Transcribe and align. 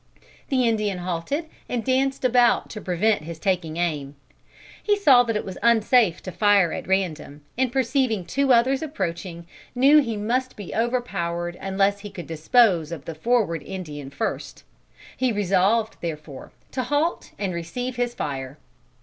The 0.49 0.67
Indian 0.67 0.97
halted 0.97 1.45
and 1.69 1.85
danced 1.85 2.25
about 2.25 2.71
to 2.71 2.81
prevent 2.81 3.21
his 3.21 3.37
taking 3.37 3.77
aim. 3.77 4.15
He 4.81 4.97
saw 4.97 5.21
that 5.21 5.35
it 5.35 5.45
was 5.45 5.59
unsafe 5.61 6.23
to 6.23 6.31
fire 6.31 6.73
at 6.73 6.87
random, 6.87 7.41
and 7.55 7.71
perceiving 7.71 8.25
two 8.25 8.51
others 8.51 8.81
approaching, 8.81 9.45
knew 9.75 9.97
that 9.97 10.05
he 10.05 10.17
must 10.17 10.55
be 10.55 10.73
overpowered 10.73 11.55
unless 11.61 11.99
he 11.99 12.09
could 12.09 12.25
dispose 12.25 12.91
of 12.91 13.05
the 13.05 13.13
forward 13.13 13.61
Indian 13.61 14.09
first. 14.09 14.63
He 15.15 15.31
resolved, 15.31 15.97
therefore, 16.01 16.51
to 16.71 16.81
halt 16.81 17.33
and 17.37 17.53
receive 17.53 17.95
his 17.97 18.15
fire. 18.15 18.57